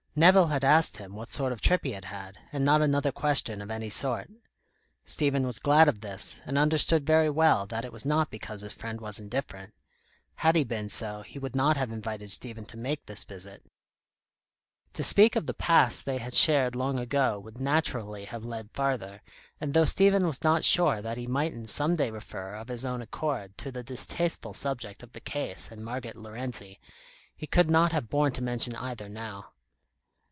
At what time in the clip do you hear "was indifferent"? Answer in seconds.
8.99-9.73